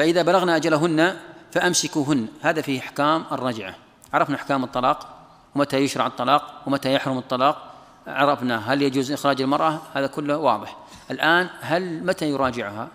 فإذا 0.00 0.22
بلغنا 0.22 0.56
أجلهن 0.56 1.16
فأمسكوهن. 1.52 2.28
هذا 2.42 2.62
فيه 2.62 2.80
أحكام 2.80 3.24
الرجعة. 3.32 3.74
عرفنا 4.12 4.36
أحكام 4.36 4.64
الطلاق 4.64 5.08
ومتى 5.54 5.76
يشرع 5.76 6.06
الطلاق 6.06 6.62
ومتى 6.66 6.94
يحرم 6.94 7.18
الطلاق. 7.18 7.74
عرفنا 8.06 8.72
هل 8.72 8.82
يجوز 8.82 9.12
إخراج 9.12 9.42
المرأة؟ 9.42 9.78
هذا 9.94 10.06
كله 10.06 10.36
واضح. 10.36 10.76
الآن 11.10 11.48
هل 11.60 12.04
متى 12.04 12.30
يراجعها؟ 12.30 12.88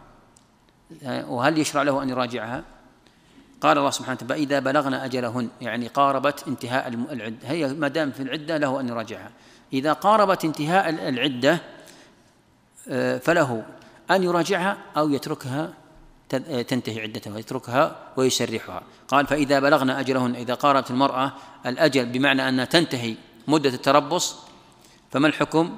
وهل 1.05 1.57
يشرع 1.57 1.83
له 1.83 2.03
أن 2.03 2.09
يراجعها؟ 2.09 2.63
قال 3.61 3.77
الله 3.77 3.89
سبحانه 3.89 4.17
وتعالى 4.21 4.43
إذا 4.43 4.59
بلغنا 4.59 5.05
أجلهن. 5.05 5.49
يعني 5.61 5.87
قاربت 5.87 6.43
انتهاء 6.47 6.87
العدة 6.87 7.47
هي 7.47 7.67
ما 7.67 7.87
دام 7.87 8.11
في 8.11 8.23
العدة 8.23 8.57
له 8.57 8.79
أن 8.79 8.89
يراجعها. 8.89 9.31
إذا 9.73 9.93
قاربت 9.93 10.45
انتهاء 10.45 10.89
العدة 10.89 11.59
آه، 12.89 13.17
فله 13.17 13.63
أن 14.11 14.23
يراجعها 14.23 14.77
أو 14.97 15.09
يتركها 15.09 15.84
تنتهي 16.67 17.01
عدتها 17.01 17.33
ويتركها 17.33 17.95
ويسرحها. 18.17 18.81
قال 19.07 19.27
فإذا 19.27 19.59
بلغنا 19.59 19.99
أجلهن 19.99 20.35
إذا 20.35 20.53
قاربت 20.53 20.91
المرأة 20.91 21.33
الأجل 21.65 22.05
بمعنى 22.05 22.49
أنها 22.49 22.65
تنتهي 22.65 23.15
مدة 23.47 23.69
التربص 23.69 24.35
فما 25.11 25.27
الحكم؟ 25.27 25.75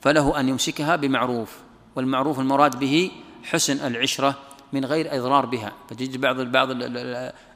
فله 0.00 0.40
أن 0.40 0.48
يمسكها 0.48 0.96
بمعروف 0.96 1.56
والمعروف 1.96 2.40
المراد 2.40 2.78
به 2.78 3.10
حسن 3.44 3.86
العشرة 3.86 4.34
من 4.72 4.84
غير 4.84 5.16
إضرار 5.16 5.46
بها. 5.46 5.72
فتجد 5.90 6.20
بعض 6.20 6.40
بعض 6.40 6.68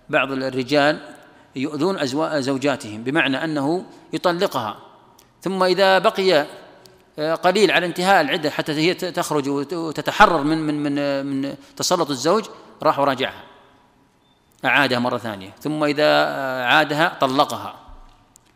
بعض 0.08 0.32
الرجال 0.32 1.00
يؤذون 1.56 2.06
زوجاتهم 2.40 3.04
بمعنى 3.04 3.44
أنه 3.44 3.84
يطلقها. 4.12 4.76
ثم 5.42 5.62
إذا 5.62 5.98
بقي 5.98 6.40
آه، 6.40 6.46
قليل 7.20 7.70
على 7.70 7.86
انتهاء 7.86 8.20
العدة 8.20 8.50
حتى 8.50 8.72
هي 8.72 8.94
تخرج 8.94 9.48
وتتحرر 9.72 10.42
من 10.42 10.58
من 10.58 10.82
من 10.82 11.26
من 11.26 11.54
تسلط 11.76 12.10
الزوج 12.10 12.44
راح 12.82 12.98
وراجعها. 12.98 13.42
أعادها 14.64 14.98
مرة 14.98 15.18
ثانية. 15.18 15.54
ثم 15.60 15.84
إذا 15.84 16.04
آه، 16.04 16.64
عادها 16.64 17.16
طلقها. 17.20 17.74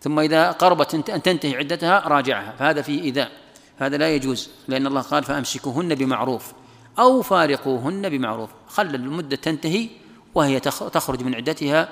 ثم 0.00 0.18
إذا 0.18 0.50
قربت 0.50 1.10
أن 1.10 1.22
تنتهي 1.22 1.56
عدتها 1.56 2.08
راجعها. 2.08 2.54
فهذا 2.58 2.82
فيه 2.82 3.02
إيذاء. 3.02 3.30
هذا 3.78 3.96
لا 3.96 4.14
يجوز. 4.14 4.50
لأن 4.68 4.86
الله 4.86 5.00
قال 5.00 5.24
فأمسكوهن 5.24 5.94
بمعروف 5.94 6.52
أو 6.98 7.22
فارقوهن 7.22 8.08
بمعروف. 8.08 8.50
خل 8.68 8.94
المدة 8.94 9.36
تنتهي 9.36 9.88
وهي 10.34 10.60
تخرج 10.60 11.22
من 11.22 11.34
عدتها 11.34 11.88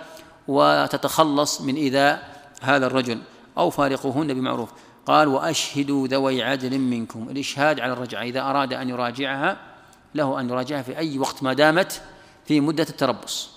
وتتخلص 0.48 1.60
من 1.60 1.74
إيذاء 1.74 2.42
هذا 2.62 2.86
الرجل. 2.86 3.18
أو 3.58 3.70
فارقوهن 3.70 4.34
بمعروف. 4.34 4.70
قال 5.06 5.28
وأشهدوا 5.28 6.08
ذوي 6.08 6.42
عدل 6.42 6.78
منكم. 6.78 7.28
الإشهاد 7.30 7.80
على 7.80 7.92
الرجعة 7.92 8.22
إذا 8.22 8.40
أراد 8.40 8.72
أن 8.72 8.88
يراجعها 8.88 9.56
له 10.14 10.40
أن 10.40 10.50
يراجعها 10.50 10.82
في 10.82 10.98
أي 10.98 11.18
وقت 11.18 11.42
ما 11.42 11.52
دامت 11.52 12.02
في 12.46 12.60
مدة 12.60 12.86
التربص. 12.90 13.50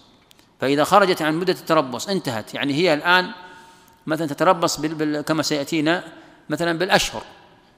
فإذا 0.62 0.84
خرجت 0.84 1.22
عن 1.22 1.36
مدة 1.36 1.54
التربص 1.54 2.08
انتهت. 2.08 2.54
يعني 2.54 2.74
هي 2.74 2.94
الآن 2.94 3.32
مثلا 4.08 4.28
تتربص 4.28 4.80
كما 5.26 5.44
سيأتينا 5.44 6.04
مثلا 6.50 6.78
بالأشهر 6.78 7.24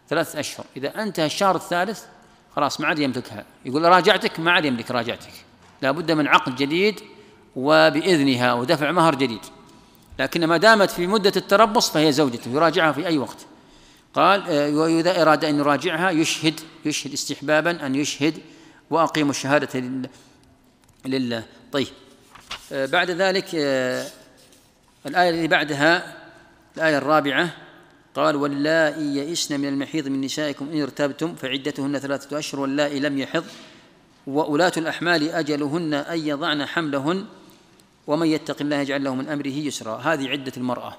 ثلاثة 0.09 0.39
أشهر. 0.39 0.65
إذا 0.77 1.03
أنتهى 1.03 1.25
الشهر 1.25 1.55
الثالث 1.55 2.03
خلاص 2.55 2.81
ما 2.81 2.87
عاد 2.87 2.99
يملكها. 2.99 3.45
يقول 3.65 3.83
راجعتك؟ 3.83 4.39
ما 4.39 4.51
عاد 4.51 4.65
يملك 4.65 4.91
راجعتك. 4.91 5.33
لا 5.81 5.91
بد 5.91 6.11
من 6.11 6.27
عقد 6.27 6.55
جديد 6.55 6.99
وبإذنها 7.55 8.53
ودفع 8.53 8.91
مهر 8.91 9.15
جديد. 9.15 9.41
لكن 10.19 10.45
ما 10.45 10.57
دامت 10.57 10.89
في 10.89 11.07
مدة 11.07 11.33
التربص 11.35 11.89
فهي 11.89 12.11
زوجته 12.11 12.51
يراجعها 12.51 12.91
في 12.91 13.07
أي 13.07 13.17
وقت. 13.17 13.45
قال 14.13 14.43
آه، 14.49 14.69
وإذا 14.69 15.21
أراد 15.21 15.45
أن 15.45 15.59
يراجعها 15.59 16.09
يشهد 16.09 16.59
يشهد 16.85 17.13
استحبابا 17.13 17.85
أن 17.85 17.95
يشهد 17.95 18.37
وأقيموا 18.89 19.31
الشهادة 19.31 19.83
لله. 21.05 21.43
طيب. 21.71 21.87
آه، 22.71 22.85
بعد 22.85 23.11
ذلك 23.11 23.45
آه، 23.55 24.07
الآية 25.05 25.29
اللي 25.29 25.47
بعدها 25.47 26.17
الآية 26.77 26.97
الرابعة 26.97 27.49
قال 28.15 28.35
واللائي 28.35 29.15
يئسن 29.15 29.59
من 29.59 29.67
المحيض 29.67 30.07
من 30.07 30.21
نسائكم 30.21 30.69
إن 30.69 30.81
ارتبتم 30.81 31.35
فعدتهن 31.35 31.99
ثلاثة 31.99 32.39
أشهر 32.39 32.61
واللائي 32.61 32.99
لم 32.99 33.17
يحض 33.17 33.43
وأولاة 34.27 34.71
الأحمال 34.77 35.29
أجلهن 35.29 35.93
أن 35.93 36.27
يضعن 36.27 36.65
حملهن 36.65 37.25
ومن 38.07 38.27
يتق 38.27 38.61
الله 38.61 38.75
يجعل 38.75 39.03
له 39.03 39.15
من 39.15 39.29
أمره 39.29 39.47
يسرا. 39.47 39.97
هذه 39.97 40.29
عدة 40.29 40.51
المرأة. 40.57 40.97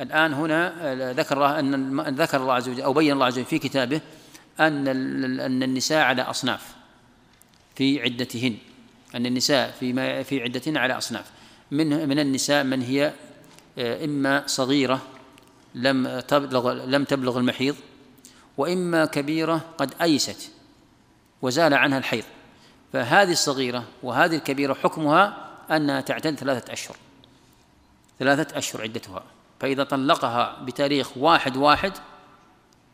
الآن 0.00 0.32
هنا 0.32 1.12
ذكر 1.12 1.36
الله 1.36 1.58
أن 1.58 2.14
ذكر 2.14 2.40
الله 2.42 2.54
عز 2.54 2.68
وجل 2.68 2.82
أو 2.82 2.92
بين 2.92 3.12
الله 3.12 3.26
عز 3.26 3.38
وجل 3.38 3.46
في 3.46 3.58
كتابه 3.58 4.00
أن 4.60 4.88
أن 5.40 5.62
النساء 5.62 6.04
على 6.04 6.22
أصناف 6.22 6.74
في 7.76 8.02
عدتهن. 8.02 8.56
أن 9.14 9.26
النساء 9.26 9.70
في 9.80 10.24
في 10.24 10.42
عدتهن 10.42 10.76
على 10.76 10.98
أصناف. 10.98 11.30
من 11.70 12.08
من 12.08 12.18
النساء 12.18 12.64
من 12.64 12.82
هي 12.82 13.12
آه، 13.78 14.04
إما 14.04 14.42
صغيرة 14.46 15.02
لم 15.74 16.20
تبلغ 16.20 16.72
لم 16.72 17.04
تبلغ 17.04 17.38
المحيض 17.38 17.76
وإما 18.56 19.04
كبيرة 19.04 19.60
قد 19.78 19.94
أيست 20.02 20.50
وزال 21.42 21.74
عنها 21.74 21.98
الحيض. 21.98 22.24
فهذه 22.92 23.32
الصغيرة 23.32 23.84
وهذه 24.02 24.36
الكبيرة 24.36 24.74
حكمها 24.74 25.50
أنها 25.70 26.00
تعتد 26.00 26.34
ثلاثة 26.34 26.72
أشهر. 26.72 26.96
ثلاثة 28.18 28.58
أشهر 28.58 28.82
عدتها. 28.82 29.22
فإذا 29.60 29.84
طلقها 29.84 30.56
بتاريخ 30.62 31.16
واحد 31.16 31.56
واحد 31.56 31.92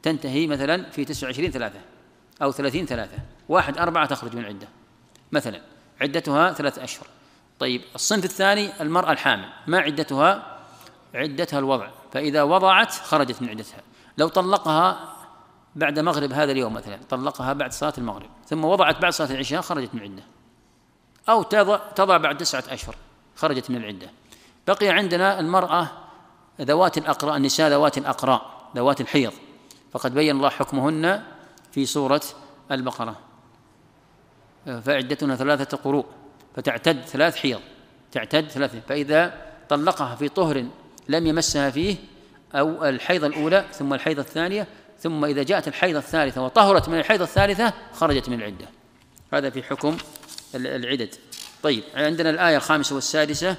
تنتهي 0.02 0.46
مثلا 0.46 0.90
في 0.90 1.04
تسعة 1.04 1.26
وعشرين 1.26 1.50
ثلاثة 1.50 1.80
أو 2.42 2.52
ثلاثين 2.52 2.86
ثلاثة. 2.86 3.18
واحد 3.48 3.78
أربعة 3.78 4.06
تخرج 4.06 4.34
من 4.36 4.40
العدة 4.40 4.68
مثلا 5.32 5.60
عدتها 6.00 6.52
ثلاثة 6.52 6.84
أشهر. 6.84 7.06
طيب 7.58 7.82
الصنف 7.94 8.24
الثاني 8.24 8.82
المرأة 8.82 9.12
الحامل. 9.12 9.48
ما 9.66 9.78
عدتها؟ 9.78 10.58
عدتها 11.14 11.58
الوضع. 11.58 11.88
فإذا 12.12 12.42
وضعت 12.42 12.92
خرجت 12.92 13.42
من 13.42 13.48
عدتها. 13.48 13.80
لو 14.18 14.28
طلقها 14.28 15.16
بعد 15.76 15.98
مغرب 15.98 16.32
هذا 16.32 16.52
اليوم 16.52 16.74
مثلا 16.74 16.98
طلقها 17.10 17.52
بعد 17.52 17.72
صلاة 17.72 17.92
المغرب 17.98 18.30
ثم 18.46 18.64
وضعت 18.64 19.02
بعد 19.02 19.12
صلاة 19.12 19.30
العشاء 19.30 19.60
خرجت 19.60 19.94
من 19.94 20.00
العدة 20.00 20.22
أو 21.28 21.42
تضع, 21.42 21.76
تضع 21.76 22.16
بعد 22.16 22.36
تسعة 22.36 22.64
أشهر 22.68 22.96
خرجت 23.36 23.70
من 23.70 23.76
العدة. 23.76 24.10
بقي 24.66 24.88
عندنا 24.88 25.40
المرأة 25.40 25.88
ذوات 26.60 26.98
الأقراء 26.98 27.36
النساء 27.36 27.70
ذوات 27.70 27.98
الأقراء 27.98 28.70
ذوات 28.76 29.00
الحيض. 29.00 29.32
فقد 29.92 30.14
بين 30.14 30.36
الله 30.36 30.48
حكمهن 30.48 31.22
في 31.72 31.86
سورة 31.86 32.22
البقرة. 32.70 33.16
فعدتنا 34.66 35.36
ثلاثة 35.36 35.76
قروء 35.76 36.06
فتعتد 36.56 37.00
ثلاث 37.00 37.36
حيض 37.36 37.60
تعتد 38.12 38.48
ثلاثة 38.48 38.80
فإذا 38.88 39.46
طلقها 39.68 40.16
في 40.16 40.28
طهر 40.28 40.66
لم 41.08 41.26
يمسها 41.26 41.70
فيه 41.70 41.96
أو 42.54 42.84
الحيضة 42.84 43.26
الأولى 43.26 43.64
ثم 43.72 43.94
الحيضة 43.94 44.22
الثانية 44.22 44.66
ثم 44.98 45.24
إذا 45.24 45.42
جاءت 45.42 45.68
الحيضة 45.68 45.98
الثالثة 45.98 46.42
وطهرت 46.42 46.88
من 46.88 46.98
الحيضة 46.98 47.24
الثالثة 47.24 47.72
خرجت 47.92 48.28
من 48.28 48.34
العدة. 48.34 48.66
هذا 49.32 49.50
في 49.50 49.62
حكم 49.62 49.96
العدد. 50.54 51.14
طيب 51.62 51.82
عندنا 51.94 52.30
الآية 52.30 52.56
الخامسة 52.56 52.94
والسادسة. 52.94 53.56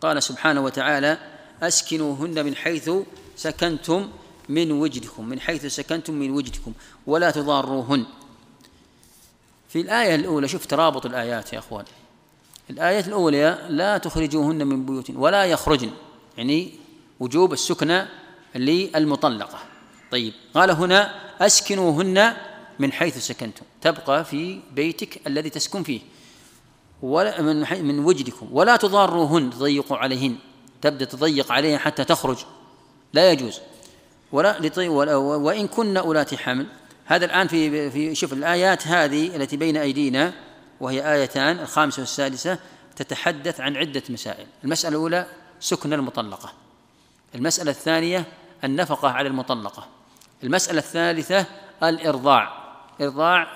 قال 0.00 0.22
سبحانه 0.22 0.60
وتعالى 0.60 1.18
أسكنوهن 1.62 2.44
من 2.44 2.56
حيث 2.56 2.90
سكنتم 3.36 4.08
من 4.48 4.72
وجدكم 4.72 5.28
من 5.28 5.40
حيث 5.40 5.66
سكنتم 5.66 6.14
من 6.14 6.30
وجدكم 6.30 6.72
ولا 7.06 7.30
تضاروهن. 7.30 8.06
في 9.68 9.80
الآية 9.80 10.14
الأولى 10.14 10.48
شوف 10.48 10.66
ترابط 10.66 11.06
الآيات 11.06 11.52
يا 11.52 11.58
أخوان. 11.58 11.84
الآية 12.70 13.00
الأولى 13.00 13.66
لا 13.68 13.98
تخرجوهن 13.98 14.66
من 14.66 14.86
بيوت 14.86 15.10
ولا 15.10 15.44
يخرجن 15.44 15.90
يعني 16.36 16.72
وجوب 17.20 17.52
السكنى 17.52 18.06
للمطلقة. 18.54 19.58
طيب 20.10 20.32
قال 20.54 20.70
هنا 20.70 21.14
أسكنوهن 21.40 22.36
من 22.78 22.92
حيث 22.92 23.18
سكنتم 23.18 23.62
تبقى 23.80 24.24
في 24.24 24.60
بيتك 24.72 25.26
الذي 25.26 25.50
تسكن 25.50 25.82
فيه 25.82 26.00
ولا 27.02 27.42
من 27.42 27.84
من 27.84 27.98
وجدكم 27.98 28.48
ولا 28.52 28.76
تضاروهن 28.76 29.50
تضيقوا 29.50 29.96
عليهن. 29.96 30.36
تبدأ 30.82 31.04
تضيق 31.04 31.52
عليهن 31.52 31.78
حتى 31.78 32.04
تخرج. 32.04 32.36
لا 33.12 33.32
يجوز. 33.32 33.60
ولا 34.32 35.16
وإن 35.16 35.66
كن 35.66 35.96
أولات 35.96 36.34
حمل. 36.34 36.66
هذا 37.06 37.24
الآن 37.24 37.48
في 37.48 37.90
في 37.90 38.14
شوف 38.14 38.32
الآيات 38.32 38.86
هذه 38.86 39.36
التي 39.36 39.56
بين 39.56 39.76
أيدينا 39.76 40.32
وهي 40.80 41.12
آيتان 41.12 41.58
الخامسة 41.58 42.00
والسادسة 42.00 42.58
تتحدث 42.96 43.60
عن 43.60 43.76
عدة 43.76 44.02
مسائل. 44.10 44.46
المسألة 44.64 44.96
الأولى 44.96 45.26
سكن 45.60 45.92
المطلقة. 45.92 46.52
المسألة 47.34 47.70
الثانية 47.70 48.24
النفقة 48.64 49.08
على 49.08 49.28
المطلقة. 49.28 49.86
المسألة 50.44 50.78
الثالثة 50.78 51.46
الإرضاع. 51.82 52.60
إرضاع 53.00 53.46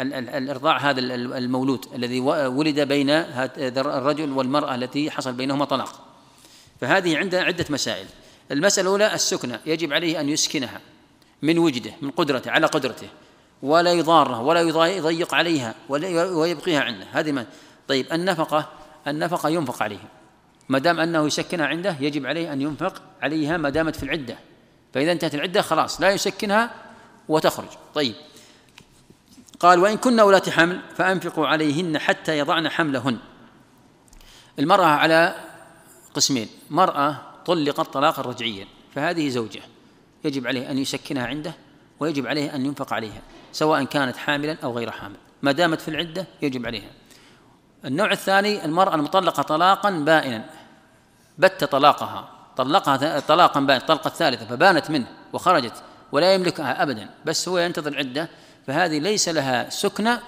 الإرضاع 0.00 0.76
هذا 0.78 1.00
المولود 1.00 1.86
الذي 1.94 2.20
ولد 2.20 2.80
بين 2.80 3.10
الرجل 3.10 4.32
والمرأة 4.32 4.74
التي 4.74 5.10
حصل 5.10 5.32
بينهما 5.32 5.64
طلاق. 5.64 6.01
فهذه 6.82 7.18
عندها 7.18 7.42
عدة 7.42 7.64
مسائل. 7.70 8.06
المسألة 8.50 8.88
الأولى 8.88 9.14
السكنة 9.14 9.60
يجب 9.66 9.92
عليه 9.92 10.20
أن 10.20 10.28
يسكنها 10.28 10.80
من 11.42 11.58
وجده 11.58 11.92
من 12.02 12.10
قدرته 12.10 12.50
على 12.50 12.66
قدرته 12.66 13.08
ولا 13.62 13.92
يضارها 13.92 14.40
ولا 14.40 14.60
يضيق 14.60 15.34
عليها 15.34 15.74
ولا 15.88 16.24
ويبقيها 16.24 16.80
عنده. 16.80 17.06
هذه 17.12 17.32
ما 17.32 17.46
طيب 17.88 18.12
النفقة 18.12 18.68
النفقة 19.06 19.48
ينفق 19.48 19.82
عليها 19.82 20.08
ما 20.68 20.78
دام 20.78 21.00
أنه 21.00 21.26
يسكنها 21.26 21.66
عنده 21.66 21.96
يجب 22.00 22.26
عليه 22.26 22.52
أن 22.52 22.62
ينفق 22.62 23.02
عليها 23.22 23.56
ما 23.56 23.70
دامت 23.70 23.96
في 23.96 24.02
العدة. 24.02 24.36
فإذا 24.94 25.12
انتهت 25.12 25.34
العدة 25.34 25.62
خلاص 25.62 26.00
لا 26.00 26.10
يسكنها 26.10 26.70
وتخرج. 27.28 27.68
طيب. 27.94 28.14
قال 29.60 29.78
وإن 29.78 29.96
كن 29.96 30.20
ولاة 30.20 30.50
حمل 30.50 30.80
فأنفقوا 30.96 31.46
عليهن 31.46 31.98
حتى 31.98 32.38
يضعن 32.38 32.68
حملهن. 32.68 33.18
المرأة 34.58 34.86
على 34.86 35.51
قسمين. 36.14 36.48
مرأة 36.70 37.16
طلقت 37.46 37.92
طلاقا 37.92 38.22
رجعيا 38.22 38.66
فهذه 38.94 39.28
زوجة 39.28 39.60
يجب 40.24 40.46
عليه 40.46 40.70
أن 40.70 40.78
يسكنها 40.78 41.26
عنده 41.26 41.54
ويجب 42.00 42.26
عليه 42.26 42.54
أن 42.54 42.66
ينفق 42.66 42.92
عليها 42.92 43.22
سواء 43.52 43.84
كانت 43.84 44.16
حاملا 44.16 44.56
أو 44.64 44.78
غير 44.78 44.90
حامل. 44.90 45.16
ما 45.42 45.52
دامت 45.52 45.80
في 45.80 45.88
العدة 45.88 46.26
يجب 46.42 46.66
عليها. 46.66 46.90
النوع 47.84 48.12
الثاني 48.12 48.64
المرأة 48.64 48.94
المطلقة 48.94 49.42
طلاقا 49.42 49.90
بائنا 49.90 50.44
بت 51.38 51.64
طلاقها 51.64 52.28
طلقها 52.56 53.20
طلاقا 53.20 53.60
بائنا 53.60 53.82
الطلقة 53.82 54.08
الثالثة 54.08 54.46
فبانت 54.46 54.90
منه 54.90 55.06
وخرجت 55.32 55.82
ولا 56.12 56.34
يملكها 56.34 56.82
أبدا 56.82 57.10
بس 57.24 57.48
هو 57.48 57.58
ينتظر 57.58 57.98
عدة 57.98 58.28
فهذه 58.66 58.98
ليس 58.98 59.28
لها 59.28 59.70
سكنى 59.70 60.18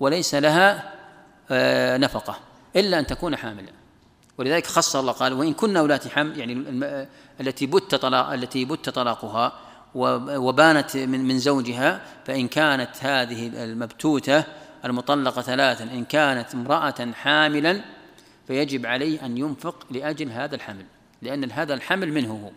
وليس 0.00 0.34
لها 0.34 0.92
آه، 1.50 1.96
نفقة 1.96 2.36
إلا 2.76 2.98
أن 2.98 3.06
تكون 3.06 3.36
حاملا. 3.36 3.81
ولذلك 4.38 4.66
خص 4.66 4.96
الله 4.96 5.12
قال 5.12 5.32
وإن 5.32 5.54
كنا 5.54 5.80
أولات 5.80 6.08
حمل 6.08 6.38
يعني 6.38 6.52
التي 7.40 7.66
بت 7.66 7.94
طلاق 7.94 8.32
التي 8.32 8.64
بت 8.64 8.88
طلاقها 8.88 9.52
وبانت 9.94 10.96
من 10.96 11.24
من 11.24 11.38
زوجها 11.38 12.02
فإن 12.24 12.48
كانت 12.48 12.90
هذه 13.00 13.64
المبتوتة 13.64 14.44
المطلقة 14.84 15.42
ثلاثا 15.42 15.84
إن 15.84 16.04
كانت 16.04 16.54
امرأة 16.54 17.12
حاملا 17.14 17.80
فيجب 18.46 18.86
عليه 18.86 19.26
أن 19.26 19.38
ينفق 19.38 19.86
لأجل 19.90 20.30
هذا 20.30 20.54
الحمل 20.54 20.84
لأن 21.22 21.50
هذا 21.50 21.74
الحمل 21.74 22.12
منه 22.12 22.32
هو؟ 22.32 22.50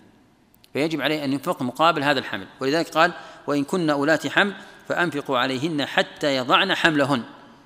فيجب 0.74 1.02
عليه 1.02 1.26
أن 1.26 1.34
ينفق 1.34 1.62
مقابل 1.62 2.04
هذا 2.04 2.20
الحمل. 2.20 2.48
ولذلك 2.60 2.90
قال 2.90 3.12
وإن 3.48 3.64
كن 3.64 3.90
أولات 3.90 4.28
حمل 4.28 4.54
فأنفقوا 4.88 5.38
عليهن 5.38 5.86
حتى 5.86 6.36
يضعن 6.36 6.76
حملهن 6.76 7.24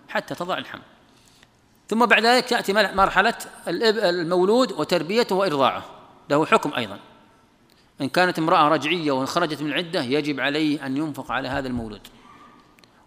حتى 0.09 0.35
تضع 0.35 0.57
الحمل. 0.57 0.81
ثم 1.89 2.05
بعد 2.05 2.25
ذلك 2.25 2.45
تأتي 2.45 2.73
مرحلة 2.73 3.33
المولود 3.67 4.71
وتربيته 4.71 5.35
وإرضاعه. 5.35 5.83
له 6.29 6.45
حكم 6.45 6.73
أيضا. 6.77 6.99
إن 8.01 8.09
كانت 8.09 8.39
امرأة 8.39 8.67
رجعية 8.67 9.11
وإن 9.11 9.25
خرجت 9.25 9.61
من 9.61 9.67
العدة 9.67 10.01
يجب 10.01 10.39
عليه 10.39 10.85
أن 10.85 10.97
ينفق 10.97 11.31
على 11.31 11.47
هذا 11.47 11.67
المولود. 11.67 12.01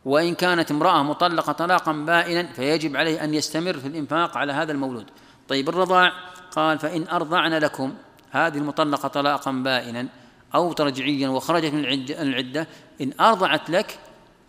وإن 0.04 0.34
كانت 0.34 0.70
امرأة 0.70 1.02
مطلقة 1.02 1.52
طلاقا 1.52 1.92
بائنا 1.92 2.52
فيجب 2.52 2.96
عليه 2.96 3.24
أن 3.24 3.34
يستمر 3.34 3.72
في 3.72 3.88
الإنفاق 3.88 4.36
على 4.36 4.52
هذا 4.52 4.72
المولود. 4.72 5.06
طيب 5.48 5.68
الرضاع؟ 5.68 6.12
قال 6.56 6.78
فإن 6.78 7.08
أرضعن 7.08 7.54
لكم 7.54 7.94
هذه 8.30 8.58
المطلقة 8.58 9.08
طلاقا 9.08 9.52
بائنا 9.52 10.06
أو 10.54 10.72
ترجعيا 10.72 11.28
وخرجت 11.28 11.72
من 11.72 11.84
العدة 12.10 12.66
إن 13.00 13.12
أرضعت 13.20 13.70
لك 13.70 13.98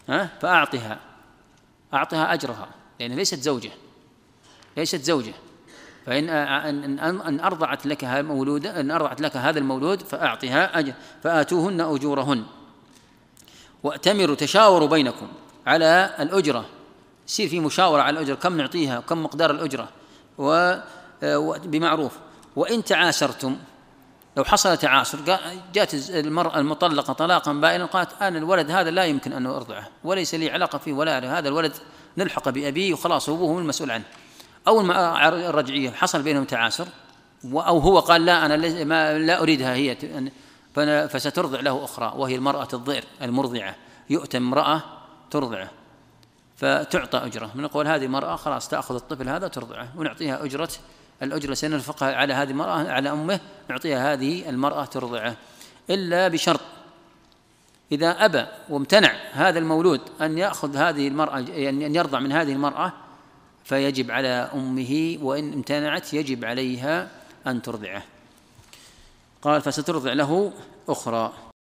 ها 0.10 0.30
فأعطها. 0.42 1.00
أعطها 1.94 2.34
أجرها. 2.34 2.70
لأن 3.00 3.12
ليست 3.12 3.40
زوجة. 3.40 3.72
ليست 4.78 5.04
زوجة. 5.04 5.34
فإن 6.06 6.30
أن 7.00 7.40
أرضعت 7.40 7.86
لك 7.86 8.04
مولودة 8.04 8.80
أن 8.80 8.92
أرضعت 8.92 9.22
لك 9.22 9.38
هذا 9.38 9.60
المولود 9.60 10.02
فأعطها 10.02 10.80
أجر 10.80 10.94
فآتوهن 11.24 11.82
أجورهن. 11.82 12.44
وأتمروا 13.84 14.36
تشاوروا 14.36 14.88
بينكم 14.88 15.28
على 15.68 16.16
الأجرة. 16.20 16.66
يصير 17.28 17.50
في 17.50 17.60
مشاورة 17.60 18.02
على 18.02 18.20
الأجرة. 18.20 18.36
كم 18.36 18.58
نعطيها؟ 18.58 19.00
كم 19.00 19.24
مقدار 19.24 19.52
الأجرة؟ 19.52 19.90
وبمعروف 21.24 22.12
وإن 22.56 22.84
تعاسرتم 22.84 23.58
لو 24.38 24.44
حصل 24.44 24.78
تعاسر 24.78 25.40
جاءت 25.74 26.10
المرأة 26.10 26.60
المطلقة 26.60 27.14
طلاقا 27.14 27.54
بائنا 27.54 27.86
قالت 27.86 28.10
أنا 28.22 28.38
الولد 28.38 28.72
هذا 28.72 28.92
لا 28.92 29.06
يمكن 29.06 29.34
أن 29.34 29.46
أرضعه. 29.46 29.88
وليس 30.04 30.36
لي 30.36 30.50
علاقة 30.50 30.78
فيه 30.78 30.94
ولا 30.94 31.40
هذا 31.40 31.50
الولد 31.50 31.74
نلحق 32.18 32.50
بأبيه 32.50 32.94
وخلاص 32.94 33.30
أبوه 33.30 33.52
هو 33.52 33.60
المسؤول 33.60 33.92
عنه. 33.92 34.04
أو 34.68 34.82
الرجعية 35.50 35.92
حصل 35.92 36.22
بينهم 36.22 36.44
تعاسر 36.44 36.88
أو 37.46 37.80
هو 37.80 38.00
قال 38.00 38.26
لا 38.26 38.46
أنا 38.46 38.84
ما 38.84 39.18
لا 39.18 39.42
أريدها 39.42 39.74
هي. 39.74 39.98
فسترضع 41.08 41.60
له 41.60 41.84
أخرى 41.84 42.14
وهي 42.16 42.36
المرأة 42.36 42.68
الضئر 42.74 43.04
المرضعة. 43.22 43.76
يؤتى 44.10 44.38
امرأة 44.38 44.84
ترضعه 45.32 45.70
فتعطى 46.58 47.18
أجرة. 47.18 47.52
نقول 47.56 47.88
هذه 47.88 48.06
المرأة 48.06 48.36
خلاص 48.36 48.68
تأخذ 48.68 48.96
الطفل 48.96 49.30
هذا 49.30 49.48
ترضعه 49.48 49.88
ونعطيها 49.98 50.46
أجرة. 50.46 50.70
الأجرة 51.24 51.54
سننفقها 51.54 52.16
على 52.16 52.34
هذه 52.34 52.52
المرأة 52.52 52.92
على 52.92 53.12
أمه 53.12 53.40
نعطيها 53.70 54.14
هذه 54.14 54.50
المرأة 54.50 54.86
ترضعه. 54.86 55.36
إلا 55.90 56.28
بشرط 56.28 56.62
إذا 57.92 58.26
أبى 58.26 58.46
وامتنع 58.70 59.14
هذا 59.32 59.60
المولود 59.60 60.02
أن 60.22 60.38
يأخذ 60.38 60.78
هذه 60.78 61.08
المرأة 61.08 61.40
يعني 61.40 61.86
أن 61.86 61.96
يرضع 61.96 62.20
من 62.20 62.32
هذه 62.32 62.54
المرأة 62.54 62.94
فيجب 63.64 64.12
على 64.12 64.50
أمه 64.54 65.18
وإن 65.22 65.54
امتنعت 65.54 66.14
يجب 66.14 66.46
عليها 66.46 67.10
أن 67.48 67.62
ترضعه. 67.62 68.04
قال 69.42 69.62
فسترضع 69.62 70.14
له 70.14 70.54
أخرى. 70.90 71.53